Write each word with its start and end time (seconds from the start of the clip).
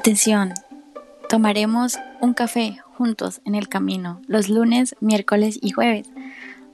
Atención, 0.00 0.54
tomaremos 1.28 1.98
un 2.22 2.32
café 2.32 2.78
juntos 2.96 3.42
en 3.44 3.54
el 3.54 3.68
camino 3.68 4.22
los 4.26 4.48
lunes, 4.48 4.96
miércoles 5.00 5.58
y 5.60 5.72
jueves. 5.72 6.08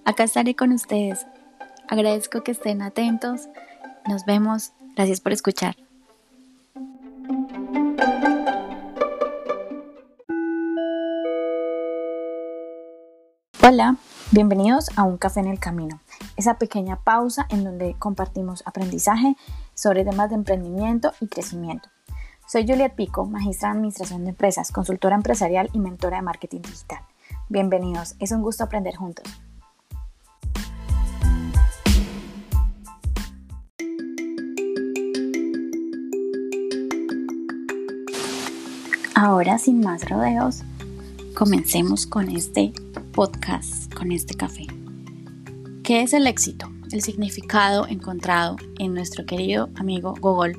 Acá 0.04 0.22
estaré 0.22 0.54
con 0.54 0.71
ustedes. 0.71 1.26
Agradezco 1.88 2.44
que 2.44 2.52
estén 2.52 2.82
atentos. 2.82 3.48
Nos 4.06 4.26
vemos. 4.26 4.74
Gracias 4.94 5.20
por 5.20 5.33
escuchar. 5.33 5.74
Hola, 13.61 13.97
bienvenidos 14.30 14.87
a 14.94 15.02
Un 15.02 15.19
Café 15.19 15.40
en 15.40 15.48
el 15.48 15.58
Camino, 15.58 16.01
esa 16.37 16.59
pequeña 16.59 17.01
pausa 17.01 17.48
en 17.51 17.65
donde 17.65 17.97
compartimos 17.98 18.62
aprendizaje 18.66 19.34
sobre 19.74 20.05
temas 20.05 20.29
de 20.29 20.37
emprendimiento 20.37 21.12
y 21.20 21.27
crecimiento. 21.27 21.88
Soy 22.48 22.64
Juliet 22.64 22.95
Pico, 22.95 23.27
magistra 23.27 23.70
en 23.70 23.78
Administración 23.78 24.23
de 24.23 24.30
Empresas, 24.30 24.70
consultora 24.70 25.16
empresarial 25.16 25.68
y 25.73 25.80
mentora 25.80 26.18
de 26.18 26.23
marketing 26.23 26.60
digital. 26.60 27.00
Bienvenidos, 27.48 28.14
es 28.20 28.30
un 28.30 28.41
gusto 28.41 28.62
aprender 28.62 28.95
juntos. 28.95 29.27
Ahora, 39.16 39.58
sin 39.58 39.80
más 39.80 40.08
rodeos, 40.08 40.62
comencemos 41.34 42.06
con 42.06 42.28
este 42.28 42.72
podcast, 43.12 43.92
con 43.92 44.12
este 44.12 44.36
café. 44.36 44.69
¿Qué 45.83 46.02
es 46.02 46.12
el 46.12 46.28
éxito? 46.28 46.69
El 46.92 47.02
significado 47.02 47.88
encontrado 47.88 48.55
en 48.78 48.94
nuestro 48.94 49.27
querido 49.27 49.69
amigo 49.74 50.14
Google 50.20 50.56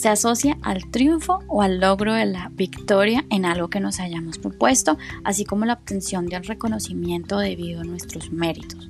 se 0.00 0.08
asocia 0.08 0.56
al 0.62 0.90
triunfo 0.90 1.40
o 1.46 1.60
al 1.60 1.78
logro 1.78 2.14
de 2.14 2.24
la 2.24 2.50
victoria 2.54 3.26
en 3.28 3.44
algo 3.44 3.68
que 3.68 3.80
nos 3.80 4.00
hayamos 4.00 4.38
propuesto, 4.38 4.96
así 5.24 5.44
como 5.44 5.66
la 5.66 5.74
obtención 5.74 6.24
del 6.26 6.44
reconocimiento 6.44 7.38
debido 7.38 7.82
a 7.82 7.84
nuestros 7.84 8.32
méritos. 8.32 8.88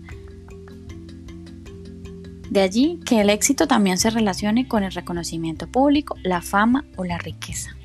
De 2.49 2.61
allí 2.61 3.01
que 3.05 3.21
el 3.21 3.31
éxito 3.31 3.67
también 3.67 3.99
se 3.99 4.11
relacione 4.11 4.69
con 4.69 4.85
el 4.85 4.93
reconocimiento 4.93 5.67
público, 5.67 6.15
la 6.23 6.43
fama 6.43 6.85
o 6.97 7.05
la 7.05 7.19
riqueza. 7.19 7.77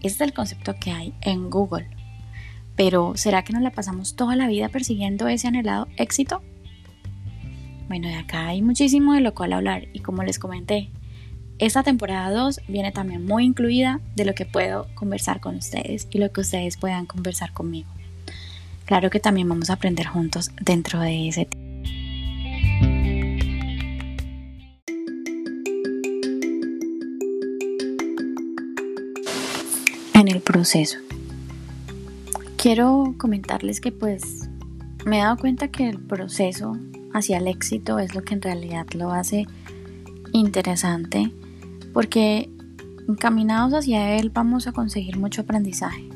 Este 0.00 0.06
es 0.06 0.20
el 0.22 0.32
concepto 0.32 0.74
que 0.80 0.92
hay 0.92 1.12
en 1.20 1.50
Google. 1.50 1.90
Pero 2.76 3.12
¿será 3.16 3.44
que 3.44 3.52
nos 3.52 3.62
la 3.62 3.72
pasamos 3.72 4.16
toda 4.16 4.36
la 4.36 4.48
vida 4.48 4.70
persiguiendo 4.70 5.28
ese 5.28 5.48
anhelado 5.48 5.86
éxito? 5.98 6.42
Bueno, 7.88 8.08
de 8.08 8.14
acá 8.14 8.46
hay 8.46 8.62
muchísimo 8.62 9.12
de 9.12 9.20
lo 9.20 9.34
cual 9.34 9.52
hablar 9.52 9.88
y 9.92 10.00
como 10.00 10.22
les 10.22 10.38
comenté, 10.38 10.90
esta 11.58 11.82
temporada 11.82 12.30
2 12.30 12.60
viene 12.68 12.92
también 12.92 13.24
muy 13.24 13.44
incluida 13.44 14.00
de 14.14 14.24
lo 14.24 14.34
que 14.34 14.46
puedo 14.46 14.86
conversar 14.94 15.40
con 15.40 15.56
ustedes 15.56 16.06
y 16.10 16.18
lo 16.18 16.30
que 16.30 16.42
ustedes 16.42 16.76
puedan 16.76 17.06
conversar 17.06 17.52
conmigo. 17.52 17.88
Claro 18.84 19.10
que 19.10 19.18
también 19.18 19.48
vamos 19.48 19.68
a 19.68 19.72
aprender 19.72 20.06
juntos 20.06 20.50
dentro 20.60 21.00
de 21.00 21.28
ese 21.28 21.46
tema. 21.46 21.64
En 30.14 30.28
el 30.28 30.40
proceso. 30.40 30.98
Quiero 32.56 33.14
comentarles 33.18 33.80
que 33.80 33.90
pues 33.90 34.48
me 35.04 35.18
he 35.18 35.22
dado 35.22 35.36
cuenta 35.38 35.68
que 35.68 35.88
el 35.88 35.98
proceso 35.98 36.76
hacia 37.12 37.38
el 37.38 37.48
éxito 37.48 37.98
es 37.98 38.14
lo 38.14 38.22
que 38.22 38.34
en 38.34 38.42
realidad 38.42 38.86
lo 38.94 39.10
hace 39.10 39.46
interesante 40.32 41.32
porque 41.92 42.50
encaminados 43.08 43.72
hacia 43.72 44.16
él 44.16 44.30
vamos 44.30 44.66
a 44.66 44.72
conseguir 44.72 45.16
mucho 45.16 45.42
aprendizaje. 45.42 46.08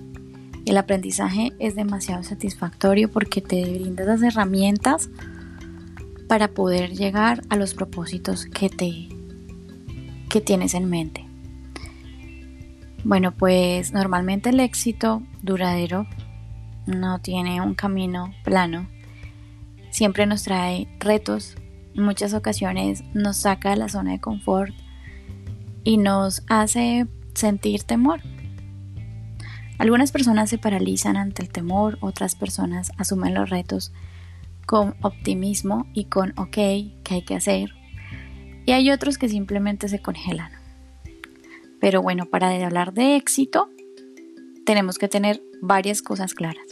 El 0.64 0.76
aprendizaje 0.76 1.52
es 1.58 1.74
demasiado 1.74 2.22
satisfactorio 2.22 3.10
porque 3.10 3.40
te 3.40 3.62
brinda 3.62 4.04
las 4.04 4.22
herramientas 4.22 5.10
para 6.28 6.48
poder 6.48 6.92
llegar 6.92 7.42
a 7.48 7.56
los 7.56 7.74
propósitos 7.74 8.46
que 8.46 8.68
te 8.68 9.08
que 10.28 10.40
tienes 10.40 10.72
en 10.72 10.88
mente. 10.88 11.26
Bueno, 13.04 13.32
pues 13.32 13.92
normalmente 13.92 14.50
el 14.50 14.60
éxito 14.60 15.22
duradero 15.42 16.06
no 16.86 17.20
tiene 17.20 17.60
un 17.60 17.74
camino 17.74 18.32
plano. 18.44 18.88
Siempre 19.90 20.24
nos 20.24 20.44
trae 20.44 20.88
retos, 21.00 21.56
muchas 21.94 22.32
ocasiones 22.32 23.04
nos 23.12 23.38
saca 23.38 23.70
de 23.70 23.76
la 23.76 23.88
zona 23.88 24.12
de 24.12 24.20
confort 24.20 24.72
y 25.84 25.96
nos 25.96 26.42
hace 26.48 27.06
sentir 27.34 27.82
temor. 27.84 28.20
Algunas 29.78 30.12
personas 30.12 30.50
se 30.50 30.58
paralizan 30.58 31.16
ante 31.16 31.42
el 31.42 31.48
temor, 31.48 31.98
otras 32.00 32.34
personas 32.34 32.92
asumen 32.98 33.34
los 33.34 33.50
retos 33.50 33.92
con 34.66 34.94
optimismo 35.02 35.86
y 35.92 36.04
con 36.04 36.38
ok, 36.38 36.52
que 36.52 37.08
hay 37.10 37.22
que 37.22 37.34
hacer. 37.34 37.70
Y 38.64 38.72
hay 38.72 38.90
otros 38.90 39.18
que 39.18 39.28
simplemente 39.28 39.88
se 39.88 40.00
congelan. 40.00 40.52
Pero 41.80 42.00
bueno, 42.00 42.26
para 42.26 42.50
hablar 42.64 42.92
de 42.94 43.16
éxito, 43.16 43.70
tenemos 44.64 44.98
que 44.98 45.08
tener 45.08 45.42
varias 45.60 46.00
cosas 46.00 46.34
claras. 46.34 46.66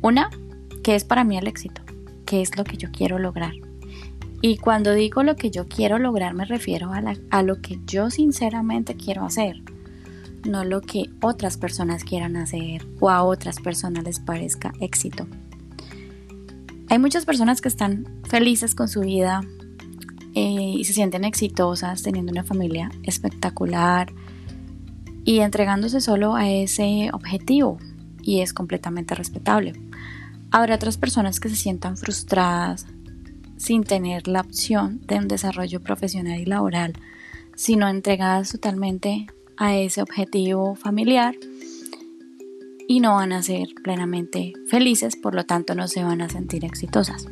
Una, 0.00 0.30
¿qué 0.82 0.94
es 0.94 1.04
para 1.04 1.24
mí 1.24 1.36
el 1.36 1.46
éxito? 1.46 1.82
¿Qué 2.24 2.40
es 2.40 2.56
lo 2.56 2.64
que 2.64 2.78
yo 2.78 2.90
quiero 2.90 3.18
lograr? 3.18 3.52
Y 4.40 4.56
cuando 4.58 4.94
digo 4.94 5.22
lo 5.22 5.36
que 5.36 5.50
yo 5.50 5.66
quiero 5.66 5.98
lograr 5.98 6.34
me 6.34 6.44
refiero 6.44 6.92
a, 6.92 7.42
lo 7.42 7.60
que 7.60 7.80
yo 7.86 8.10
sinceramente 8.10 8.94
quiero 8.94 9.24
hacer, 9.24 9.62
no 10.48 10.64
lo 10.64 10.80
que 10.80 11.10
otras 11.20 11.56
personas 11.56 12.04
quieran 12.04 12.36
hacer 12.36 12.86
o 13.00 13.10
a 13.10 13.24
otras 13.24 13.58
personas 13.60 14.04
les 14.04 14.20
parezca 14.20 14.72
éxito. 14.80 15.26
Hay 16.88 16.98
muchas 16.98 17.26
personas 17.26 17.60
que 17.60 17.68
están 17.68 18.06
felices 18.28 18.74
con 18.74 18.88
su 18.88 19.00
vida 19.00 19.42
eh, 20.34 20.74
y 20.76 20.84
se 20.84 20.92
sienten 20.92 21.24
exitosas 21.24 22.02
teniendo 22.02 22.30
una 22.30 22.44
familia 22.44 22.90
espectacular 23.02 24.12
y 25.24 25.40
entregándose 25.40 26.00
solo 26.00 26.36
a 26.36 26.48
ese 26.48 27.10
objetivo 27.12 27.78
y 28.22 28.40
es 28.40 28.52
completamente 28.52 29.14
respetable. 29.14 29.72
Habrá 30.50 30.76
otras 30.76 30.96
personas 30.96 31.40
que 31.40 31.50
se 31.50 31.56
sientan 31.56 31.96
frustradas, 31.96 32.86
sin 33.58 33.84
tener 33.84 34.28
la 34.28 34.40
opción 34.40 35.00
de 35.06 35.16
un 35.16 35.28
desarrollo 35.28 35.80
profesional 35.80 36.40
y 36.40 36.46
laboral, 36.46 36.94
sino 37.54 37.88
entregadas 37.88 38.52
totalmente 38.52 39.26
a 39.56 39.76
ese 39.76 40.00
objetivo 40.00 40.76
familiar 40.76 41.34
y 42.86 43.00
no 43.00 43.16
van 43.16 43.32
a 43.32 43.42
ser 43.42 43.68
plenamente 43.82 44.54
felices, 44.68 45.16
por 45.16 45.34
lo 45.34 45.44
tanto 45.44 45.74
no 45.74 45.88
se 45.88 46.04
van 46.04 46.22
a 46.22 46.28
sentir 46.28 46.64
exitosas. 46.64 47.26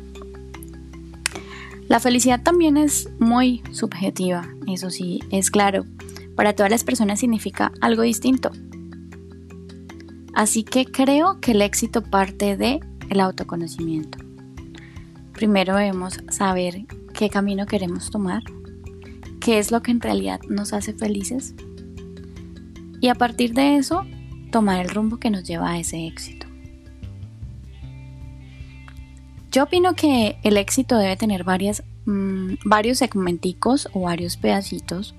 La 1.87 2.01
felicidad 2.01 2.43
también 2.43 2.75
es 2.75 3.09
muy 3.17 3.63
subjetiva, 3.71 4.47
eso 4.67 4.89
sí, 4.89 5.21
es 5.31 5.49
claro. 5.49 5.85
Para 6.35 6.53
todas 6.53 6.69
las 6.69 6.83
personas 6.83 7.21
significa 7.21 7.71
algo 7.79 8.03
distinto. 8.03 8.51
Así 10.33 10.63
que 10.63 10.85
creo 10.85 11.39
que 11.39 11.53
el 11.53 11.61
éxito 11.61 12.03
parte 12.03 12.57
de 12.57 12.81
el 13.09 13.21
autoconocimiento. 13.21 14.26
Primero 15.37 15.75
debemos 15.75 16.19
saber 16.29 16.87
qué 17.13 17.29
camino 17.29 17.67
queremos 17.67 18.09
tomar, 18.09 18.41
qué 19.39 19.59
es 19.59 19.69
lo 19.69 19.83
que 19.83 19.91
en 19.91 20.01
realidad 20.01 20.41
nos 20.49 20.73
hace 20.73 20.93
felices 20.93 21.53
y 22.99 23.09
a 23.09 23.13
partir 23.13 23.53
de 23.53 23.77
eso 23.77 24.03
tomar 24.51 24.83
el 24.83 24.89
rumbo 24.89 25.17
que 25.17 25.29
nos 25.29 25.43
lleva 25.43 25.73
a 25.73 25.79
ese 25.79 26.07
éxito. 26.07 26.47
Yo 29.51 29.65
opino 29.65 29.93
que 29.93 30.39
el 30.41 30.57
éxito 30.57 30.97
debe 30.97 31.15
tener 31.17 31.45
mm, 31.45 32.53
varios 32.65 32.97
segmenticos 32.97 33.89
o 33.93 34.01
varios 34.01 34.37
pedacitos 34.37 35.13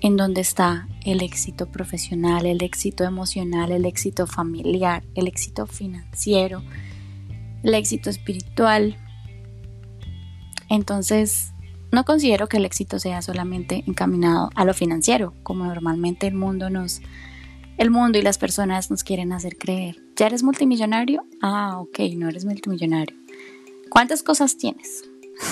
en 0.00 0.16
donde 0.16 0.42
está 0.42 0.86
el 1.04 1.22
éxito 1.22 1.66
profesional, 1.66 2.46
el 2.46 2.62
éxito 2.62 3.02
emocional, 3.02 3.72
el 3.72 3.84
éxito 3.84 4.28
familiar, 4.28 5.02
el 5.16 5.26
éxito 5.26 5.66
financiero, 5.66 6.62
el 7.64 7.74
éxito 7.74 8.10
espiritual, 8.10 8.96
entonces, 10.68 11.52
no 11.92 12.04
considero 12.04 12.48
que 12.48 12.56
el 12.56 12.64
éxito 12.64 12.98
sea 12.98 13.22
solamente 13.22 13.84
encaminado 13.86 14.50
a 14.54 14.64
lo 14.64 14.74
financiero, 14.74 15.34
como 15.42 15.64
normalmente 15.64 16.26
el 16.26 16.34
mundo 16.34 16.70
nos 16.70 17.00
el 17.78 17.90
mundo 17.90 18.18
y 18.18 18.22
las 18.22 18.38
personas 18.38 18.90
nos 18.90 19.04
quieren 19.04 19.32
hacer 19.32 19.58
creer. 19.58 20.02
¿Ya 20.16 20.26
eres 20.26 20.42
multimillonario? 20.42 21.26
Ah, 21.42 21.78
ok, 21.78 22.00
no 22.16 22.28
eres 22.28 22.44
multimillonario. 22.44 23.16
¿Cuántas 23.90 24.22
cosas 24.22 24.56
tienes? 24.56 25.04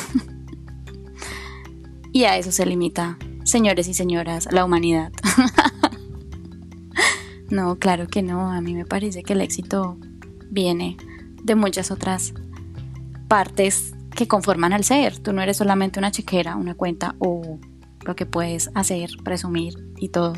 y 2.13 2.25
a 2.25 2.39
eso 2.39 2.51
se 2.51 2.65
limita, 2.65 3.19
señores 3.45 3.89
y 3.89 3.95
señoras, 3.95 4.49
la 4.51 4.65
humanidad. 4.65 5.13
no, 7.51 7.79
claro 7.79 8.07
que 8.07 8.23
no. 8.23 8.51
A 8.51 8.61
mí 8.63 8.75
me 8.75 8.87
parece 8.87 9.23
que 9.23 9.35
el 9.35 9.43
éxito 9.43 9.99
viene 10.51 10.97
de 11.43 11.55
muchas 11.55 11.91
otras 11.91 12.33
partes 13.29 13.94
que 14.15 14.29
conforman 14.29 14.73
al 14.73 14.85
ser. 14.85 15.19
Tú 15.19 15.33
no 15.33 15.43
eres 15.43 15.57
solamente 15.57 15.99
una 15.99 16.11
chequera, 16.11 16.57
una 16.57 16.75
cuenta 16.75 17.15
o 17.19 17.59
lo 18.05 18.17
que 18.17 18.27
puedes 18.27 18.71
hacer, 18.75 19.11
presumir 19.23 19.75
y 19.99 20.09
todo. 20.09 20.35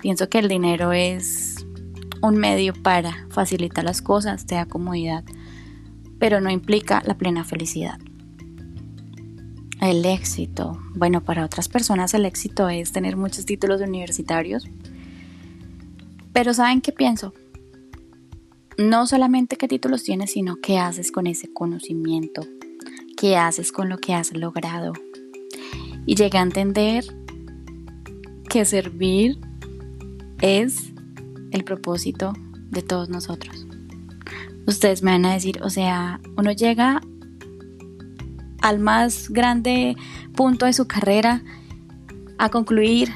Pienso 0.00 0.28
que 0.28 0.38
el 0.38 0.48
dinero 0.48 0.92
es 0.92 1.64
un 2.22 2.36
medio 2.36 2.72
para 2.72 3.26
facilitar 3.30 3.84
las 3.84 4.02
cosas, 4.02 4.46
te 4.46 4.54
da 4.54 4.66
comodidad, 4.66 5.24
pero 6.18 6.40
no 6.40 6.50
implica 6.50 7.02
la 7.04 7.16
plena 7.16 7.44
felicidad. 7.44 7.98
El 9.80 10.04
éxito. 10.04 10.78
Bueno, 10.94 11.24
para 11.24 11.44
otras 11.44 11.68
personas 11.68 12.14
el 12.14 12.24
éxito 12.24 12.68
es 12.68 12.92
tener 12.92 13.16
muchos 13.16 13.46
títulos 13.46 13.80
universitarios. 13.80 14.68
Pero 16.32 16.54
¿saben 16.54 16.80
qué 16.80 16.92
pienso? 16.92 17.34
No 18.78 19.06
solamente 19.06 19.56
qué 19.56 19.66
títulos 19.66 20.04
tienes, 20.04 20.32
sino 20.32 20.56
qué 20.56 20.78
haces 20.78 21.10
con 21.10 21.26
ese 21.26 21.52
conocimiento, 21.52 22.42
qué 23.22 23.36
haces 23.36 23.70
con 23.70 23.88
lo 23.88 23.98
que 23.98 24.14
has 24.14 24.32
logrado. 24.36 24.94
Y 26.06 26.16
llegué 26.16 26.38
a 26.38 26.42
entender 26.42 27.04
que 28.48 28.64
servir 28.64 29.38
es 30.40 30.92
el 31.52 31.62
propósito 31.62 32.32
de 32.70 32.82
todos 32.82 33.10
nosotros. 33.10 33.64
Ustedes 34.66 35.04
me 35.04 35.12
van 35.12 35.24
a 35.26 35.34
decir, 35.34 35.60
o 35.62 35.70
sea, 35.70 36.20
uno 36.36 36.50
llega 36.50 37.00
al 38.60 38.80
más 38.80 39.28
grande 39.28 39.94
punto 40.34 40.66
de 40.66 40.72
su 40.72 40.88
carrera 40.88 41.44
a 42.38 42.48
concluir 42.48 43.08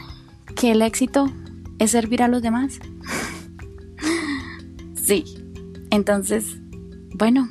que 0.54 0.70
el 0.70 0.82
éxito 0.82 1.26
es 1.80 1.90
servir 1.90 2.22
a 2.22 2.28
los 2.28 2.42
demás? 2.42 2.78
sí. 4.94 5.24
Entonces, 5.90 6.58
bueno, 7.12 7.48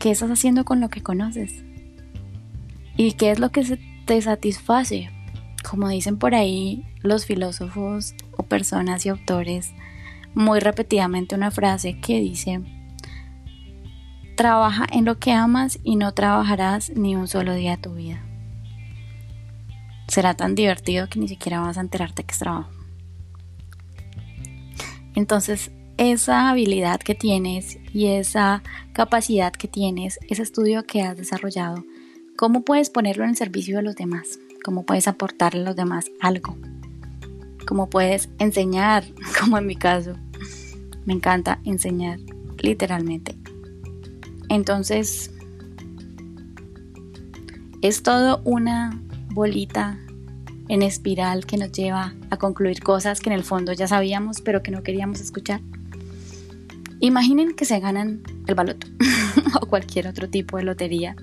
¿qué 0.00 0.10
estás 0.10 0.30
haciendo 0.30 0.64
con 0.64 0.80
lo 0.80 0.88
que 0.88 1.02
conoces? 1.02 1.62
¿Y 2.96 3.12
qué 3.12 3.30
es 3.30 3.38
lo 3.38 3.50
que 3.50 3.78
te 4.06 4.20
satisface? 4.20 5.10
Como 5.62 5.88
dicen 5.90 6.18
por 6.18 6.34
ahí 6.34 6.86
los 7.02 7.26
filósofos 7.26 8.14
o 8.36 8.42
personas 8.42 9.04
y 9.04 9.10
autores, 9.10 9.72
muy 10.34 10.58
repetidamente 10.58 11.34
una 11.34 11.50
frase 11.50 12.00
que 12.00 12.18
dice, 12.18 12.62
Trabaja 14.36 14.86
en 14.90 15.04
lo 15.04 15.18
que 15.18 15.32
amas 15.32 15.78
y 15.84 15.96
no 15.96 16.14
trabajarás 16.14 16.90
ni 16.96 17.14
un 17.14 17.28
solo 17.28 17.52
día 17.52 17.72
de 17.72 17.82
tu 17.82 17.94
vida. 17.94 18.24
Será 20.08 20.32
tan 20.32 20.54
divertido 20.54 21.10
que 21.10 21.18
ni 21.18 21.28
siquiera 21.28 21.60
vas 21.60 21.76
a 21.76 21.82
enterarte 21.82 22.24
que 22.24 22.32
es 22.32 22.38
trabajo. 22.38 22.70
Entonces, 25.14 25.70
esa 26.00 26.48
habilidad 26.48 26.98
que 26.98 27.14
tienes 27.14 27.78
y 27.92 28.06
esa 28.06 28.62
capacidad 28.94 29.52
que 29.52 29.68
tienes, 29.68 30.18
ese 30.30 30.42
estudio 30.42 30.84
que 30.84 31.02
has 31.02 31.14
desarrollado, 31.14 31.84
¿cómo 32.38 32.64
puedes 32.64 32.88
ponerlo 32.88 33.24
en 33.24 33.30
el 33.30 33.36
servicio 33.36 33.76
de 33.76 33.82
los 33.82 33.96
demás? 33.96 34.38
¿Cómo 34.64 34.86
puedes 34.86 35.08
aportarle 35.08 35.60
a 35.60 35.64
los 35.64 35.76
demás 35.76 36.06
algo? 36.22 36.56
¿Cómo 37.66 37.90
puedes 37.90 38.30
enseñar? 38.38 39.04
Como 39.40 39.58
en 39.58 39.66
mi 39.66 39.76
caso. 39.76 40.14
Me 41.04 41.12
encanta 41.12 41.60
enseñar, 41.64 42.18
literalmente. 42.62 43.36
Entonces, 44.48 45.30
es 47.82 48.02
todo 48.02 48.40
una 48.44 48.98
bolita 49.34 49.98
en 50.68 50.80
espiral 50.80 51.44
que 51.44 51.58
nos 51.58 51.72
lleva 51.72 52.14
a 52.30 52.38
concluir 52.38 52.80
cosas 52.80 53.20
que 53.20 53.28
en 53.28 53.34
el 53.34 53.44
fondo 53.44 53.74
ya 53.74 53.86
sabíamos, 53.86 54.40
pero 54.40 54.62
que 54.62 54.70
no 54.70 54.82
queríamos 54.82 55.20
escuchar. 55.20 55.60
Imaginen 57.00 57.54
que 57.54 57.64
se 57.64 57.80
ganan 57.80 58.22
el 58.46 58.54
baloto 58.54 58.86
o 59.60 59.66
cualquier 59.66 60.06
otro 60.06 60.28
tipo 60.28 60.56
de 60.58 60.64
lotería 60.64 61.16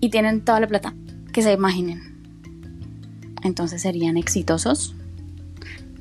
y 0.00 0.10
tienen 0.10 0.44
toda 0.44 0.60
la 0.60 0.68
plata 0.68 0.94
que 1.32 1.42
se 1.42 1.52
imaginen. 1.52 2.00
Entonces 3.42 3.82
serían 3.82 4.16
exitosos, 4.16 4.94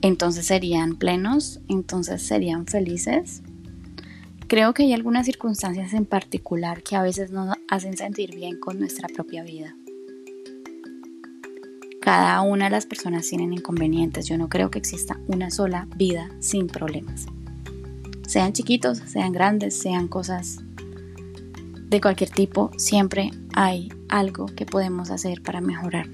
entonces 0.02 0.46
serían 0.46 0.96
plenos, 0.96 1.60
entonces 1.68 2.22
serían 2.22 2.68
felices, 2.68 3.42
Creo 4.48 4.74
que 4.74 4.84
hay 4.84 4.94
algunas 4.94 5.26
circunstancias 5.26 5.94
en 5.94 6.06
particular 6.06 6.82
que 6.82 6.96
a 6.96 7.02
veces 7.02 7.32
nos 7.32 7.54
hacen 7.68 7.98
sentir 7.98 8.34
bien 8.34 8.58
con 8.58 8.80
nuestra 8.80 9.10
propia 9.10 9.44
vida. 9.44 9.76
Cada 12.00 12.40
una 12.44 12.66
de 12.66 12.72
las 12.72 12.86
personas 12.86 13.28
tienen 13.28 13.52
inconvenientes. 13.52 14.26
Yo 14.26 14.38
no 14.38 14.48
creo 14.48 14.72
que 14.72 14.80
exista 14.80 15.20
una 15.28 15.52
sola 15.52 15.90
vida 15.98 16.30
sin 16.40 16.68
problemas. 16.68 17.26
Sean 18.28 18.54
chiquitos, 18.54 19.00
sean 19.00 19.32
grandes, 19.32 19.74
sean 19.74 20.08
cosas 20.08 20.60
de 21.90 22.02
cualquier 22.02 22.30
tipo, 22.30 22.72
siempre 22.78 23.32
hay 23.56 23.90
algo 24.10 24.48
que 24.48 24.66
podemos 24.66 25.10
hacer 25.10 25.42
para 25.42 25.62
mejorar. 25.62 26.08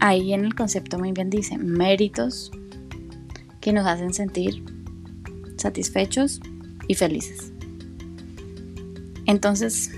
Ahí 0.00 0.34
en 0.34 0.44
el 0.44 0.54
concepto 0.54 0.98
muy 0.98 1.12
bien 1.12 1.30
dice 1.30 1.56
méritos 1.56 2.52
que 3.62 3.72
nos 3.72 3.86
hacen 3.86 4.12
sentir 4.12 4.62
satisfechos 5.56 6.40
y 6.86 6.94
felices. 6.94 7.50
Entonces, 9.24 9.90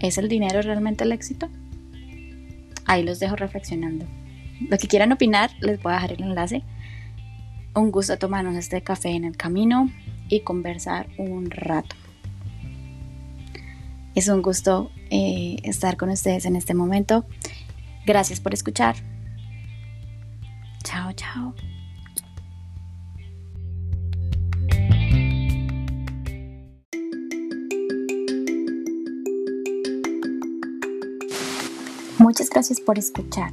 ¿es 0.00 0.16
el 0.16 0.28
dinero 0.28 0.62
realmente 0.62 1.02
el 1.02 1.10
éxito? 1.10 1.48
Ahí 2.86 3.02
los 3.02 3.18
dejo 3.18 3.34
reflexionando. 3.34 4.06
Lo 4.70 4.78
que 4.78 4.86
quieran 4.86 5.10
opinar, 5.10 5.50
les 5.60 5.82
voy 5.82 5.92
a 5.92 5.96
dejar 5.96 6.12
el 6.12 6.22
enlace. 6.22 6.62
Un 7.74 7.90
gusto 7.90 8.16
tomarnos 8.18 8.54
este 8.54 8.82
café 8.82 9.10
en 9.10 9.24
el 9.24 9.36
camino 9.36 9.90
y 10.28 10.40
conversar 10.40 11.08
un 11.18 11.50
rato. 11.50 11.96
Es 14.14 14.28
un 14.28 14.42
gusto 14.42 14.92
eh, 15.10 15.56
estar 15.64 15.96
con 15.96 16.08
ustedes 16.10 16.44
en 16.44 16.54
este 16.54 16.72
momento. 16.72 17.26
Gracias 18.06 18.38
por 18.38 18.54
escuchar. 18.54 18.94
Chao, 20.84 21.12
chao. 21.14 21.54
Muchas 32.18 32.48
gracias 32.48 32.80
por 32.80 32.98
escuchar. 32.98 33.50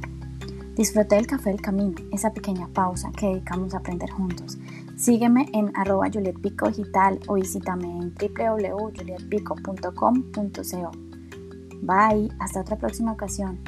Disfruté 0.76 1.16
del 1.16 1.26
café 1.26 1.50
del 1.50 1.60
camino, 1.60 1.96
esa 2.12 2.32
pequeña 2.32 2.68
pausa 2.68 3.10
que 3.12 3.26
dedicamos 3.26 3.74
a 3.74 3.78
aprender 3.78 4.08
juntos. 4.10 4.56
Sígueme 4.96 5.48
en 5.52 5.76
arroba 5.76 6.08
Juliet 6.12 6.38
Pico 6.40 6.68
Digital 6.68 7.18
o 7.26 7.34
visítame 7.34 7.88
en 7.88 8.14
www.julietpico.com.co. 8.14 10.90
Bye, 11.82 12.30
hasta 12.38 12.60
otra 12.60 12.76
próxima 12.76 13.10
ocasión. 13.12 13.58